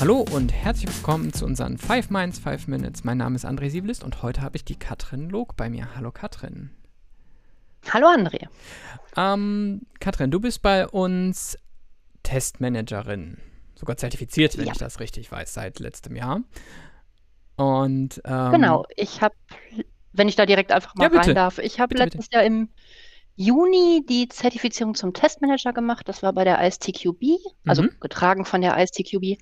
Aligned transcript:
Hallo 0.00 0.24
und 0.32 0.52
herzlich 0.52 0.94
willkommen 0.94 1.32
zu 1.32 1.44
unseren 1.44 1.78
5 1.78 2.10
Minds, 2.10 2.38
5 2.38 2.66
Minutes. 2.68 3.04
Mein 3.04 3.18
Name 3.18 3.36
ist 3.36 3.44
André 3.46 3.70
Sieblist 3.70 4.04
und 4.04 4.22
heute 4.22 4.42
habe 4.42 4.56
ich 4.56 4.64
die 4.64 4.76
Katrin 4.78 5.30
Log 5.30 5.56
bei 5.56 5.70
mir. 5.70 5.94
Hallo 5.94 6.10
Katrin. 6.12 6.70
Hallo 7.90 8.08
André. 8.08 8.48
Ähm, 9.16 9.82
Katrin, 10.00 10.30
du 10.30 10.40
bist 10.40 10.62
bei 10.62 10.86
uns 10.88 11.56
Testmanagerin. 12.22 13.38
Sogar 13.74 13.96
zertifiziert, 13.96 14.56
wenn 14.58 14.66
Ja. 14.66 14.72
ich 14.72 14.78
das 14.78 15.00
richtig 15.00 15.30
weiß, 15.30 15.54
seit 15.54 15.78
letztem 15.78 16.16
Jahr. 16.16 16.40
Und 17.56 18.20
ähm, 18.24 18.52
Genau, 18.52 18.84
ich 18.96 19.20
habe, 19.22 19.34
wenn 20.12 20.28
ich 20.28 20.36
da 20.36 20.44
direkt 20.46 20.72
einfach 20.72 20.94
mal 20.96 21.10
Ja, 21.12 21.18
rein 21.20 21.34
darf, 21.34 21.58
ich 21.58 21.80
habe 21.80 21.94
Bitte, 21.94 22.04
bitte. 22.04 22.18
letztes 22.18 22.34
Jahr 22.34 22.44
im 22.44 22.68
Juni 23.36 24.04
die 24.08 24.28
Zertifizierung 24.28 24.94
zum 24.94 25.12
Testmanager 25.12 25.72
gemacht. 25.72 26.08
Das 26.08 26.22
war 26.22 26.32
bei 26.32 26.44
der 26.44 26.60
ISTQB, 26.64 27.36
also 27.66 27.82
Mhm. 27.82 27.90
getragen 28.00 28.44
von 28.44 28.60
der 28.60 28.76
ISTQB. 28.78 29.38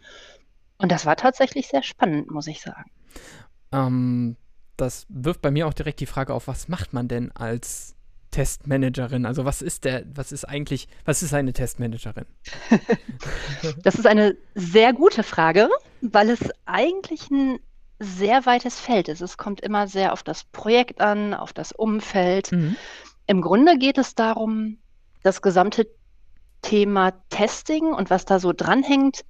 Und 0.82 0.90
das 0.90 1.06
war 1.06 1.16
tatsächlich 1.16 1.68
sehr 1.68 1.82
spannend, 1.82 2.30
muss 2.30 2.48
ich 2.48 2.60
sagen. 2.60 2.90
ähm, 3.72 4.36
das 4.76 5.06
wirft 5.08 5.40
bei 5.42 5.50
mir 5.50 5.68
auch 5.68 5.74
direkt 5.74 6.00
die 6.00 6.06
Frage 6.06 6.34
auf, 6.34 6.48
was 6.48 6.68
macht 6.68 6.92
man 6.92 7.06
denn 7.06 7.30
als 7.32 7.94
Testmanagerin? 8.32 9.24
Also 9.24 9.44
was 9.44 9.62
ist 9.62 9.84
der, 9.84 10.02
was 10.12 10.32
ist 10.32 10.44
eigentlich, 10.44 10.88
was 11.04 11.22
ist 11.22 11.34
eine 11.34 11.52
Testmanagerin? 11.52 12.26
Das 13.84 13.94
ist 13.94 14.06
eine 14.06 14.36
sehr 14.56 14.92
gute 14.92 15.22
Frage, 15.22 15.68
weil 16.00 16.30
es 16.30 16.40
eigentlich 16.66 17.30
ein 17.30 17.60
sehr 18.00 18.44
weites 18.44 18.80
Feld 18.80 19.08
ist. 19.08 19.20
Es 19.20 19.36
kommt 19.36 19.60
immer 19.60 19.86
sehr 19.86 20.12
auf 20.12 20.24
das 20.24 20.42
Projekt 20.42 21.00
an, 21.00 21.32
auf 21.34 21.52
das 21.52 21.70
Umfeld. 21.70 22.50
Mhm. 22.50 22.74
Im 23.28 23.40
Grunde 23.40 23.78
geht 23.78 23.98
es 23.98 24.16
darum, 24.16 24.78
das 25.22 25.42
gesamte 25.42 25.86
Thema 26.62 27.12
Testing 27.30 27.92
und 27.92 28.10
was 28.10 28.24
da 28.24 28.40
so 28.40 28.52
dranhängt, 28.52 29.24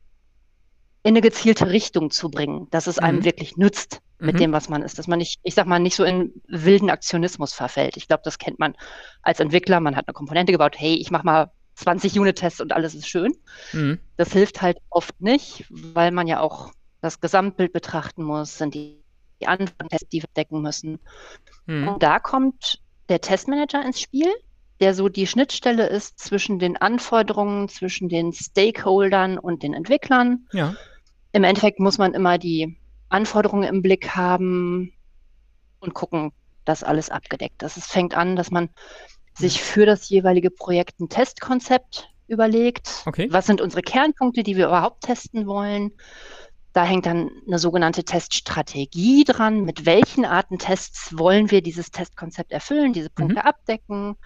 in 1.04 1.10
eine 1.10 1.20
gezielte 1.20 1.70
Richtung 1.70 2.10
zu 2.10 2.30
bringen, 2.30 2.68
dass 2.70 2.86
es 2.86 2.98
einem 2.98 3.18
Mhm. 3.18 3.24
wirklich 3.24 3.56
nützt 3.56 4.00
mit 4.20 4.36
Mhm. 4.36 4.38
dem, 4.38 4.52
was 4.52 4.68
man 4.68 4.82
ist, 4.82 4.98
dass 4.98 5.08
man 5.08 5.18
nicht, 5.18 5.40
ich 5.42 5.54
sag 5.54 5.66
mal, 5.66 5.80
nicht 5.80 5.96
so 5.96 6.04
in 6.04 6.32
wilden 6.46 6.90
Aktionismus 6.90 7.52
verfällt. 7.52 7.96
Ich 7.96 8.06
glaube, 8.06 8.22
das 8.24 8.38
kennt 8.38 8.58
man 8.60 8.74
als 9.22 9.40
Entwickler. 9.40 9.80
Man 9.80 9.96
hat 9.96 10.06
eine 10.06 10.14
Komponente 10.14 10.52
gebaut, 10.52 10.76
hey, 10.78 10.94
ich 10.94 11.10
mache 11.10 11.26
mal 11.26 11.50
20 11.74 12.18
Unit-Tests 12.18 12.60
und 12.60 12.72
alles 12.72 12.94
ist 12.94 13.08
schön. 13.08 13.32
Mhm. 13.72 13.98
Das 14.16 14.32
hilft 14.32 14.62
halt 14.62 14.78
oft 14.90 15.20
nicht, 15.20 15.64
weil 15.70 16.12
man 16.12 16.26
ja 16.28 16.40
auch 16.40 16.70
das 17.00 17.20
Gesamtbild 17.20 17.72
betrachten 17.72 18.22
muss, 18.22 18.58
sind 18.58 18.74
die, 18.74 19.02
die 19.40 19.48
anderen 19.48 19.88
Tests, 19.88 20.08
die 20.10 20.22
wir 20.22 20.28
decken 20.36 20.62
müssen. 20.62 21.00
Mhm. 21.66 21.88
Und 21.88 22.02
da 22.02 22.20
kommt 22.20 22.78
der 23.08 23.20
Testmanager 23.20 23.84
ins 23.84 24.00
Spiel, 24.00 24.28
der 24.80 24.94
so 24.94 25.08
die 25.08 25.26
Schnittstelle 25.26 25.88
ist 25.88 26.20
zwischen 26.20 26.60
den 26.60 26.76
Anforderungen, 26.76 27.68
zwischen 27.68 28.08
den 28.08 28.32
Stakeholdern 28.32 29.38
und 29.38 29.64
den 29.64 29.74
Entwicklern. 29.74 30.46
Ja. 30.52 30.74
Im 31.32 31.44
Endeffekt 31.44 31.80
muss 31.80 31.98
man 31.98 32.14
immer 32.14 32.38
die 32.38 32.76
Anforderungen 33.08 33.68
im 33.68 33.82
Blick 33.82 34.14
haben 34.14 34.92
und 35.80 35.94
gucken, 35.94 36.32
dass 36.64 36.82
alles 36.84 37.10
abgedeckt 37.10 37.62
ist. 37.62 37.76
Es 37.76 37.86
fängt 37.86 38.16
an, 38.16 38.36
dass 38.36 38.50
man 38.50 38.68
sich 39.34 39.62
für 39.62 39.86
das 39.86 40.08
jeweilige 40.08 40.50
Projekt 40.50 41.00
ein 41.00 41.08
Testkonzept 41.08 42.10
überlegt. 42.26 43.02
Okay. 43.06 43.28
Was 43.30 43.46
sind 43.46 43.60
unsere 43.60 43.82
Kernpunkte, 43.82 44.42
die 44.42 44.56
wir 44.56 44.66
überhaupt 44.66 45.04
testen 45.04 45.46
wollen? 45.46 45.92
Da 46.72 46.84
hängt 46.84 47.04
dann 47.04 47.30
eine 47.46 47.58
sogenannte 47.58 48.04
Teststrategie 48.04 49.24
dran. 49.24 49.64
Mit 49.64 49.84
welchen 49.84 50.24
Arten 50.24 50.58
Tests 50.58 51.16
wollen 51.18 51.50
wir 51.50 51.62
dieses 51.62 51.90
Testkonzept 51.90 52.52
erfüllen, 52.52 52.92
diese 52.92 53.10
Punkte 53.10 53.44
abdecken? 53.44 54.16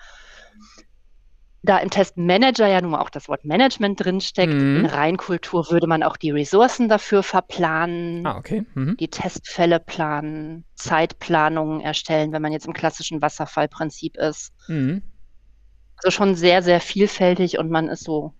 Da 1.66 1.78
im 1.78 1.90
Testmanager 1.90 2.66
ja 2.68 2.80
nun 2.80 2.92
mal 2.92 3.00
auch 3.00 3.10
das 3.10 3.28
Wort 3.28 3.44
Management 3.44 4.02
drinsteckt, 4.04 4.52
Mhm. 4.54 4.76
in 4.76 4.86
Reinkultur 4.86 5.70
würde 5.70 5.86
man 5.86 6.02
auch 6.02 6.16
die 6.16 6.30
Ressourcen 6.30 6.88
dafür 6.88 7.22
verplanen, 7.22 8.26
Ah, 8.26 8.38
okay. 8.38 8.64
Mhm. 8.74 8.96
die 8.98 9.08
Testfälle 9.08 9.80
planen, 9.80 10.64
Zeitplanungen 10.76 11.80
erstellen, 11.80 12.32
wenn 12.32 12.42
man 12.42 12.52
jetzt 12.52 12.66
im 12.66 12.72
klassischen 12.72 13.20
Wasserfallprinzip 13.20 14.16
ist. 14.16 14.52
Mhm. 14.68 15.02
Also 15.96 16.10
schon 16.16 16.34
sehr, 16.34 16.62
sehr 16.62 16.80
vielfältig 16.80 17.58
und 17.58 17.70
man 17.70 17.88
ist 17.88 18.04
so 18.04 18.32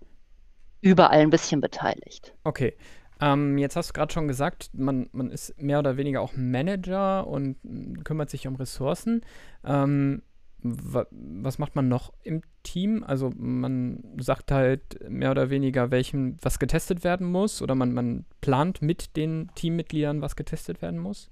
überall 0.81 1.21
ein 1.21 1.31
bisschen 1.31 1.61
beteiligt. 1.61 2.34
Okay. 2.45 2.77
Ähm, 3.21 3.56
jetzt 3.59 3.77
hast 3.77 3.89
du 3.89 3.93
gerade 3.95 4.12
schon 4.12 4.28
gesagt, 4.28 4.71
man, 4.75 5.09
man 5.12 5.31
ist 5.31 5.61
mehr 5.61 5.78
oder 5.78 5.97
weniger 5.97 6.21
auch 6.21 6.34
Manager 6.37 7.27
und 7.27 7.56
mm, 7.65 8.03
kümmert 8.05 8.28
sich 8.28 8.47
um 8.47 8.56
Ressourcen. 8.56 9.22
Ähm, 9.65 10.22
was 10.75 11.59
macht 11.59 11.77
man 11.77 11.88
noch 11.88 12.12
im 12.22 12.43
Team? 12.62 13.04
Also 13.04 13.31
man 13.37 14.03
sagt 14.19 14.50
halt 14.53 15.09
mehr 15.09 15.31
oder 15.31 15.50
weniger, 15.50 15.91
welchen, 15.91 16.37
was 16.43 16.59
getestet 16.59 17.04
werden 17.04 17.31
muss, 17.31 17.62
oder 17.62 17.75
man, 17.75 17.93
man 17.93 18.25
plant 18.41 18.82
mit 18.82 19.16
den 19.16 19.50
Teammitgliedern, 19.54 20.21
was 20.22 20.37
getestet 20.37 20.82
werden 20.82 20.99
muss. 20.99 21.28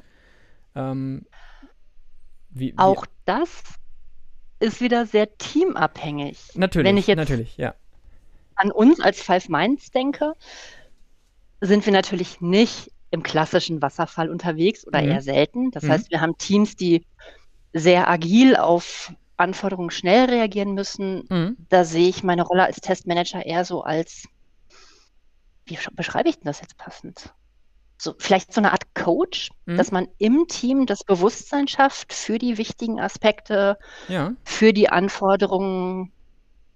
Ähm, 0.75 1.27
wie, 2.51 2.73
wie, 2.73 2.77
Auch 2.79 3.07
das 3.25 3.63
ist 4.61 4.81
wieder 4.81 5.07
sehr 5.07 5.37
teamabhängig. 5.39 6.39
natürlich, 6.55 6.89
wenn 6.89 6.97
ich 6.97 7.07
jetzt 7.07 7.19
natürlich, 7.19 7.57
ja. 7.57 7.75
an 8.57 8.71
uns 8.71 9.01
als 9.01 9.21
Five 9.21 9.49
Minds 9.49 9.91
denke, 9.91 10.33
sind 11.61 11.85
wir 11.87 11.93
natürlich 11.93 12.41
nicht 12.41 12.91
im 13.11 13.23
klassischen 13.23 13.81
Wasserfall 13.81 14.29
unterwegs 14.31 14.87
oder 14.87 15.03
Mhm. 15.03 15.11
eher 15.11 15.23
selten. 15.23 15.71
Das 15.71 15.85
Mhm. 15.85 15.91
heißt, 15.91 16.11
wir 16.11 16.21
haben 16.21 16.37
Teams, 16.39 16.77
die 16.77 17.07
sehr 17.73 18.09
agil 18.09 18.57
auf 18.57 19.13
Anforderungen 19.37 19.91
schnell 19.91 20.27
reagieren 20.27 20.75
müssen. 20.75 21.25
Mhm. 21.29 21.57
Da 21.69 21.85
sehe 21.85 22.09
ich 22.09 22.23
meine 22.23 22.43
Rolle 22.43 22.65
als 22.65 22.81
Testmanager 22.81 23.45
eher 23.45 23.65
so 23.65 23.83
als, 23.83 24.25
wie 25.67 25.77
sch- 25.79 25.95
beschreibe 25.95 26.29
ich 26.29 26.37
denn 26.37 26.45
das 26.47 26.61
jetzt 26.61 26.77
passend? 26.77 27.33
So, 27.97 28.15
vielleicht 28.19 28.53
so 28.53 28.61
eine 28.61 28.73
Art 28.73 28.95
Coach, 28.95 29.51
Mhm. 29.67 29.77
dass 29.77 29.91
man 29.93 30.09
im 30.19 30.47
Team 30.49 30.87
das 30.87 31.05
Bewusstsein 31.05 31.69
schafft 31.69 32.13
für 32.13 32.39
die 32.39 32.59
wichtigen 32.59 33.01
Aspekte, 33.01 33.79
Ja. 34.09 34.35
für 34.45 34.73
die 34.73 34.89
Anforderungen. 34.89 36.13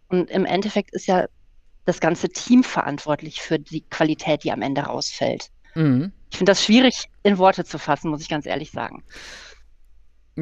Und 0.08 0.30
im 0.30 0.44
Endeffekt 0.46 0.92
ist 0.94 1.06
ja 1.06 1.26
das 1.84 2.00
ganze 2.00 2.28
Team 2.28 2.64
verantwortlich 2.64 3.40
für 3.42 3.58
die 3.58 3.82
Qualität, 3.82 4.44
die 4.44 4.52
am 4.52 4.62
Ende 4.62 4.82
rausfällt. 4.82 5.48
Mhm. 5.74 6.12
Ich 6.30 6.36
finde 6.38 6.50
das 6.50 6.64
schwierig 6.64 7.06
in 7.22 7.38
Worte 7.38 7.64
zu 7.64 7.78
fassen, 7.78 8.10
muss 8.10 8.22
ich 8.22 8.28
ganz 8.28 8.46
ehrlich 8.46 8.70
sagen. 8.70 9.04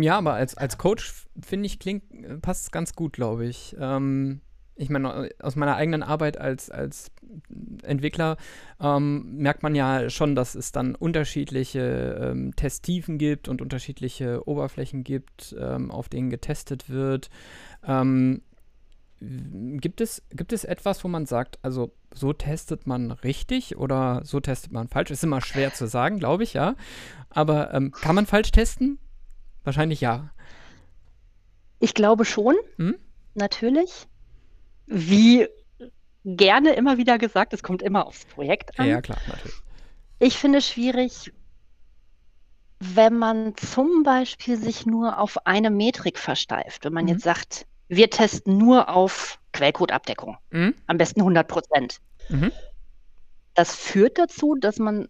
Ja, 0.02 0.18
aber 0.18 0.34
als, 0.34 0.56
als 0.56 0.78
Coach 0.78 1.26
finde 1.40 1.66
ich, 1.66 1.78
klingt, 1.78 2.02
äh, 2.12 2.36
passt 2.38 2.64
es 2.64 2.70
ganz 2.70 2.94
gut, 2.94 3.14
glaube 3.14 3.46
ich. 3.46 3.76
Ähm, 3.78 4.40
ich 4.78 4.90
meine, 4.90 5.30
aus 5.40 5.56
meiner 5.56 5.76
eigenen 5.76 6.02
Arbeit 6.02 6.36
als, 6.38 6.70
als 6.70 7.10
Entwickler 7.82 8.36
ähm, 8.78 9.36
merkt 9.36 9.62
man 9.62 9.74
ja 9.74 10.10
schon, 10.10 10.34
dass 10.34 10.54
es 10.54 10.70
dann 10.70 10.94
unterschiedliche 10.94 12.20
ähm, 12.20 12.54
Testtiefen 12.56 13.16
gibt 13.16 13.48
und 13.48 13.62
unterschiedliche 13.62 14.46
Oberflächen 14.46 15.02
gibt, 15.02 15.56
ähm, 15.58 15.90
auf 15.90 16.10
denen 16.10 16.28
getestet 16.28 16.90
wird. 16.90 17.30
Ähm, 17.86 18.42
gibt 19.18 20.02
es, 20.02 20.22
gibt 20.30 20.52
es 20.52 20.64
etwas, 20.64 21.02
wo 21.02 21.08
man 21.08 21.24
sagt, 21.24 21.58
also 21.62 21.94
so 22.12 22.34
testet 22.34 22.86
man 22.86 23.10
richtig 23.10 23.78
oder 23.78 24.20
so 24.24 24.40
testet 24.40 24.72
man 24.72 24.88
falsch? 24.88 25.10
Ist 25.10 25.24
immer 25.24 25.40
schwer 25.40 25.72
zu 25.72 25.86
sagen, 25.86 26.18
glaube 26.18 26.42
ich, 26.42 26.52
ja. 26.52 26.74
Aber 27.30 27.72
ähm, 27.72 27.92
kann 27.92 28.14
man 28.14 28.26
falsch 28.26 28.50
testen? 28.50 28.98
Wahrscheinlich 29.66 30.00
ja. 30.00 30.30
Ich 31.80 31.92
glaube 31.92 32.24
schon, 32.24 32.54
Hm? 32.76 32.96
natürlich. 33.34 34.06
Wie 34.86 35.48
gerne 36.24 36.72
immer 36.74 36.98
wieder 36.98 37.18
gesagt, 37.18 37.52
es 37.52 37.64
kommt 37.64 37.82
immer 37.82 38.06
aufs 38.06 38.24
Projekt 38.26 38.78
an. 38.78 38.86
ja, 38.88 39.02
klar, 39.02 39.18
natürlich. 39.26 39.56
Ich 40.20 40.38
finde 40.38 40.58
es 40.58 40.68
schwierig, 40.68 41.32
wenn 42.78 43.18
man 43.18 43.56
zum 43.56 44.04
Beispiel 44.04 44.56
sich 44.56 44.86
nur 44.86 45.18
auf 45.18 45.46
eine 45.46 45.70
Metrik 45.70 46.18
versteift. 46.18 46.84
Wenn 46.84 46.92
man 46.92 47.04
Mhm. 47.04 47.10
jetzt 47.10 47.24
sagt, 47.24 47.66
wir 47.88 48.08
testen 48.08 48.56
nur 48.58 48.88
auf 48.88 49.40
Quellcode-Abdeckung, 49.52 50.36
Mhm. 50.50 50.74
am 50.86 50.96
besten 50.96 51.22
100 51.22 51.48
Prozent. 51.48 51.98
Mhm. 52.28 52.52
Das 53.54 53.74
führt 53.74 54.16
dazu, 54.18 54.54
dass 54.54 54.78
man 54.78 55.08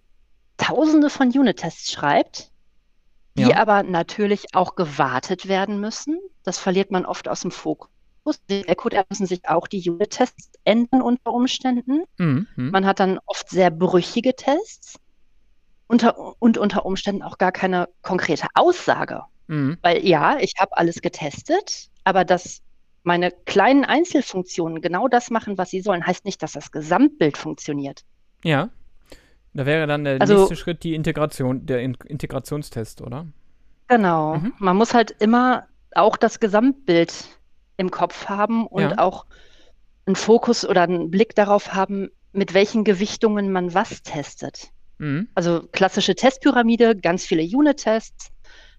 Tausende 0.56 1.10
von 1.10 1.28
Unit-Tests 1.28 1.92
schreibt, 1.92 2.50
die 3.36 3.42
Ja. 3.42 3.56
aber 3.58 3.82
natürlich 3.82 4.54
auch 4.54 4.74
gewartet 4.74 5.48
werden 5.48 5.80
müssen. 5.80 6.18
Das 6.42 6.58
verliert 6.58 6.90
man 6.90 7.04
oft 7.06 7.28
aus 7.28 7.40
dem 7.40 7.50
Fokus. 7.50 7.90
Quellcode 8.48 9.04
müssen 9.08 9.26
sich 9.26 9.48
auch 9.48 9.68
die 9.68 9.88
Unit-Tests 9.88 10.50
ändern 10.64 11.00
unter 11.00 11.32
Umständen. 11.32 12.02
Mhm. 12.18 12.46
Man 12.56 12.84
hat 12.84 12.98
dann 12.98 13.20
oft 13.26 13.48
sehr 13.48 13.70
brüchige 13.70 14.34
Tests 14.34 14.98
unter, 15.86 16.34
und 16.40 16.58
unter 16.58 16.84
Umständen 16.84 17.22
auch 17.22 17.38
gar 17.38 17.52
keine 17.52 17.88
konkrete 18.02 18.48
Aussage. 18.54 19.22
Mhm. 19.46 19.78
Weil 19.82 20.04
ja, 20.04 20.38
ich 20.38 20.54
habe 20.58 20.76
alles 20.76 21.00
getestet, 21.00 21.88
aber 22.02 22.24
dass 22.24 22.62
meine 23.04 23.30
kleinen 23.30 23.84
Einzelfunktionen 23.84 24.80
genau 24.80 25.06
das 25.06 25.30
machen, 25.30 25.56
was 25.58 25.70
sie 25.70 25.80
sollen, 25.80 26.04
heißt 26.04 26.24
nicht, 26.24 26.42
dass 26.42 26.52
das 26.52 26.72
Gesamtbild 26.72 27.36
funktioniert. 27.36 28.02
Ja. 28.42 28.70
Da 29.56 29.64
wäre 29.66 29.86
dann 29.86 30.04
der 30.04 30.20
Also- 30.20 30.36
nächste 30.38 30.56
Schritt 30.56 30.82
die 30.84 30.94
Integration, 30.94 31.64
der 31.66 31.80
In 31.82 31.96
Integrationstest, 32.06 33.00
oder? 33.00 33.26
Genau. 33.88 34.36
Mhm. 34.36 34.52
Man 34.58 34.76
muss 34.76 34.92
halt 34.94 35.12
immer 35.18 35.66
auch 35.94 36.16
das 36.16 36.40
Gesamtbild 36.40 37.26
im 37.78 37.90
Kopf 37.90 38.26
haben 38.28 38.66
und 38.66 38.82
Ja. 38.82 38.98
auch 38.98 39.24
einen 40.04 40.16
Fokus 40.16 40.68
oder 40.68 40.82
einen 40.82 41.10
Blick 41.10 41.34
darauf 41.34 41.72
haben, 41.72 42.10
mit 42.32 42.52
welchen 42.52 42.84
Gewichtungen 42.84 43.50
man 43.50 43.72
was 43.72 44.02
testet. 44.02 44.68
Mhm. 44.98 45.28
Also 45.34 45.62
klassische 45.72 46.14
Testpyramide, 46.14 46.96
ganz 46.96 47.24
viele 47.24 47.42
Unit-Tests, 47.42 48.30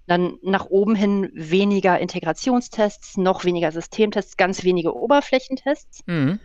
dann 0.06 0.38
nach 0.44 0.68
oben 0.68 0.96
hin 0.96 1.30
weniger 1.34 2.00
Integrationstests, 2.00 3.18
noch 3.18 3.46
weniger 3.46 3.72
Systemtests, 3.72 4.38
ganz 4.38 4.64
wenige 4.64 4.96
Oberflächentests. 4.96 6.02
Mhm. 6.06 6.40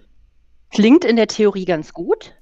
Klingt 0.70 1.04
in 1.04 1.16
der 1.16 1.26
Theorie 1.26 1.64
ganz 1.66 1.92
gut. 1.92 2.34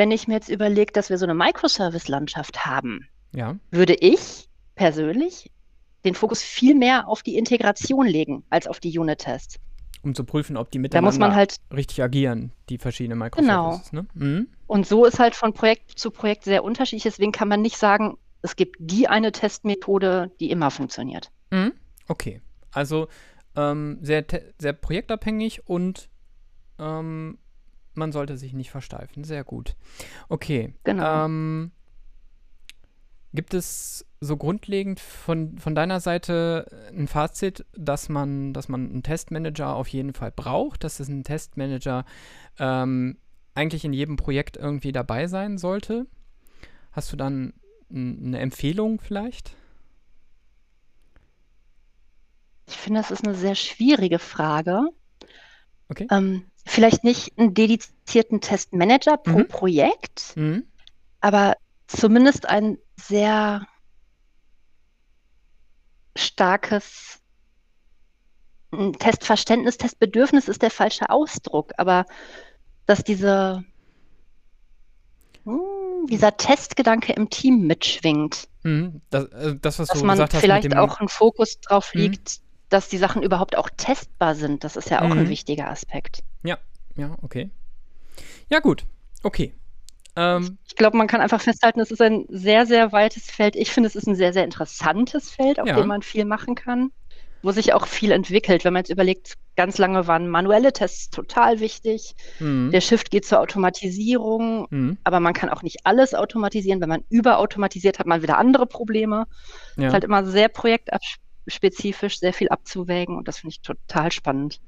Wenn 0.00 0.12
ich 0.12 0.26
mir 0.26 0.32
jetzt 0.32 0.48
überlege, 0.48 0.92
dass 0.94 1.10
wir 1.10 1.18
so 1.18 1.26
eine 1.26 1.34
Microservice-Landschaft 1.34 2.64
haben, 2.64 3.06
ja. 3.34 3.56
würde 3.70 3.92
ich 3.92 4.48
persönlich 4.74 5.50
den 6.06 6.14
Fokus 6.14 6.42
viel 6.42 6.74
mehr 6.74 7.06
auf 7.06 7.22
die 7.22 7.36
Integration 7.36 8.06
legen 8.06 8.42
als 8.48 8.66
auf 8.66 8.80
die 8.80 8.98
Unit-Tests. 8.98 9.60
Um 10.00 10.14
zu 10.14 10.24
prüfen, 10.24 10.56
ob 10.56 10.70
die 10.70 10.78
miteinander 10.78 11.34
halt, 11.34 11.56
richtig 11.70 12.02
agieren, 12.02 12.50
die 12.70 12.78
verschiedenen 12.78 13.18
Microservices. 13.18 13.90
Genau. 13.90 14.02
Ne? 14.02 14.08
Mhm. 14.14 14.48
Und 14.66 14.86
so 14.86 15.04
ist 15.04 15.18
halt 15.18 15.34
von 15.34 15.52
Projekt 15.52 15.98
zu 15.98 16.10
Projekt 16.10 16.44
sehr 16.44 16.64
unterschiedlich. 16.64 17.02
Deswegen 17.02 17.32
kann 17.32 17.48
man 17.48 17.60
nicht 17.60 17.76
sagen, 17.76 18.16
es 18.40 18.56
gibt 18.56 18.76
die 18.78 19.06
eine 19.06 19.32
Testmethode, 19.32 20.30
die 20.40 20.50
immer 20.50 20.70
funktioniert. 20.70 21.30
Mhm. 21.50 21.74
Okay. 22.08 22.40
Also 22.72 23.08
ähm, 23.54 23.98
sehr, 24.00 24.24
sehr 24.58 24.72
projektabhängig 24.72 25.68
und 25.68 26.08
ähm, 26.78 27.36
man 28.00 28.10
sollte 28.10 28.36
sich 28.36 28.52
nicht 28.52 28.70
versteifen. 28.70 29.22
Sehr 29.22 29.44
gut. 29.44 29.76
Okay. 30.28 30.74
Genau. 30.82 31.26
Ähm, 31.26 31.70
gibt 33.32 33.54
es 33.54 34.04
so 34.20 34.36
grundlegend 34.36 34.98
von, 34.98 35.58
von 35.58 35.74
deiner 35.74 36.00
Seite 36.00 36.66
ein 36.92 37.06
Fazit, 37.06 37.64
dass 37.72 38.08
man, 38.08 38.52
dass 38.52 38.68
man 38.68 38.90
einen 38.90 39.02
Testmanager 39.02 39.76
auf 39.76 39.88
jeden 39.88 40.12
Fall 40.12 40.32
braucht, 40.32 40.82
dass 40.82 40.98
es 41.00 41.08
ein 41.08 41.22
Testmanager 41.22 42.04
ähm, 42.58 43.18
eigentlich 43.54 43.84
in 43.84 43.92
jedem 43.92 44.16
Projekt 44.16 44.56
irgendwie 44.56 44.92
dabei 44.92 45.26
sein 45.26 45.58
sollte? 45.58 46.06
Hast 46.92 47.12
du 47.12 47.16
dann 47.16 47.54
eine 47.88 48.38
Empfehlung 48.38 49.00
vielleicht? 49.00 49.54
Ich 52.66 52.76
finde, 52.76 53.00
das 53.00 53.10
ist 53.10 53.24
eine 53.24 53.34
sehr 53.34 53.54
schwierige 53.54 54.18
Frage. 54.18 54.88
Okay. 55.88 56.06
Ähm, 56.10 56.49
vielleicht 56.70 57.04
nicht 57.04 57.36
einen 57.36 57.52
dedizierten 57.52 58.40
Testmanager 58.40 59.16
pro 59.16 59.40
mhm. 59.40 59.48
Projekt, 59.48 60.32
mhm. 60.36 60.64
aber 61.20 61.56
zumindest 61.86 62.48
ein 62.48 62.78
sehr 62.96 63.66
starkes 66.16 67.18
Testverständnis, 68.98 69.78
Testbedürfnis 69.78 70.46
ist 70.46 70.62
der 70.62 70.70
falsche 70.70 71.10
Ausdruck, 71.10 71.72
aber 71.76 72.06
dass 72.86 73.02
diese, 73.02 73.64
hm, 75.44 76.06
dieser 76.08 76.36
Testgedanke 76.36 77.12
im 77.14 77.30
Team 77.30 77.66
mitschwingt. 77.66 78.48
Mhm, 78.62 79.00
das, 79.10 79.24
äh, 79.24 79.56
das, 79.60 79.80
was 79.80 79.88
dass 79.88 79.98
du 79.98 80.04
man 80.04 80.14
gesagt 80.14 80.34
hast 80.34 80.40
vielleicht 80.40 80.76
auch 80.76 81.00
einen 81.00 81.08
Fokus 81.08 81.58
drauf 81.60 81.92
mhm. 81.94 82.00
liegt, 82.00 82.40
dass 82.70 82.88
die 82.88 82.98
Sachen 82.98 83.22
überhaupt 83.22 83.56
auch 83.56 83.68
testbar 83.76 84.34
sind. 84.34 84.64
Das 84.64 84.76
ist 84.76 84.88
ja 84.88 85.02
auch 85.02 85.08
mhm. 85.08 85.18
ein 85.18 85.28
wichtiger 85.28 85.68
Aspekt. 85.68 86.22
Ja, 86.42 86.56
ja, 86.96 87.16
okay. 87.20 87.50
Ja, 88.48 88.60
gut. 88.60 88.86
Okay. 89.22 89.52
Ähm, 90.16 90.58
ich 90.66 90.76
glaube, 90.76 90.96
man 90.96 91.06
kann 91.06 91.20
einfach 91.20 91.40
festhalten, 91.40 91.80
es 91.80 91.90
ist 91.90 92.00
ein 92.00 92.26
sehr, 92.28 92.66
sehr 92.66 92.92
weites 92.92 93.30
Feld. 93.30 93.56
Ich 93.56 93.70
finde, 93.70 93.88
es 93.88 93.96
ist 93.96 94.06
ein 94.06 94.14
sehr, 94.16 94.32
sehr 94.32 94.44
interessantes 94.44 95.30
Feld, 95.30 95.60
auf 95.60 95.68
ja. 95.68 95.76
dem 95.76 95.86
man 95.86 96.02
viel 96.02 96.24
machen 96.24 96.54
kann, 96.54 96.90
wo 97.42 97.52
sich 97.52 97.72
auch 97.74 97.86
viel 97.86 98.12
entwickelt. 98.12 98.64
Wenn 98.64 98.72
man 98.72 98.80
jetzt 98.80 98.90
überlegt, 98.90 99.34
ganz 99.56 99.78
lange 99.78 100.06
waren 100.06 100.28
manuelle 100.28 100.72
Tests 100.72 101.10
total 101.10 101.60
wichtig. 101.60 102.14
Mhm. 102.38 102.70
Der 102.72 102.80
Shift 102.80 103.10
geht 103.10 103.24
zur 103.24 103.40
Automatisierung, 103.40 104.66
mhm. 104.70 104.98
aber 105.04 105.20
man 105.20 105.32
kann 105.32 105.48
auch 105.48 105.62
nicht 105.62 105.84
alles 105.84 106.14
automatisieren. 106.14 106.80
Wenn 106.80 106.88
man 106.88 107.04
überautomatisiert, 107.08 107.98
hat 107.98 108.06
man 108.06 108.22
wieder 108.22 108.38
andere 108.38 108.66
Probleme. 108.66 109.26
Es 109.72 109.82
ja. 109.82 109.88
ist 109.88 109.92
halt 109.92 110.04
immer 110.04 110.24
sehr 110.24 110.48
projektspezifisch, 111.40 112.18
sehr 112.18 112.32
viel 112.32 112.48
abzuwägen 112.48 113.16
und 113.16 113.28
das 113.28 113.38
finde 113.38 113.54
ich 113.54 113.60
total 113.62 114.12
spannend. 114.12 114.60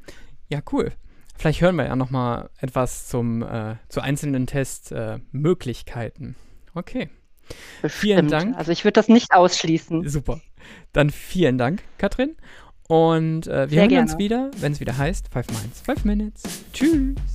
Ja, 0.48 0.60
cool. 0.72 0.92
Vielleicht 1.36 1.60
hören 1.60 1.76
wir 1.76 1.86
ja 1.86 1.96
noch 1.96 2.10
mal 2.10 2.50
etwas 2.58 3.08
zum, 3.08 3.42
äh, 3.42 3.76
zu 3.88 4.00
einzelnen 4.00 4.46
Testmöglichkeiten. 4.46 6.36
Äh, 6.74 6.78
okay. 6.78 7.10
Bestimmt. 7.80 8.00
Vielen 8.00 8.28
Dank. 8.28 8.56
Also 8.56 8.70
ich 8.70 8.84
würde 8.84 8.92
das 8.92 9.08
nicht 9.08 9.32
ausschließen. 9.32 10.08
Super. 10.08 10.40
Dann 10.92 11.10
vielen 11.10 11.58
Dank, 11.58 11.82
Katrin. 11.98 12.36
Und 12.86 13.46
äh, 13.46 13.62
wir 13.62 13.68
Sehr 13.68 13.80
hören 13.80 13.88
gerne. 13.88 14.02
uns 14.02 14.18
wieder, 14.18 14.50
wenn 14.58 14.72
es 14.72 14.80
wieder 14.80 14.96
heißt 14.96 15.28
5 15.32 15.48
Minutes. 15.48 15.80
5 15.80 16.04
Minutes. 16.04 16.42
Tschüss. 16.72 17.31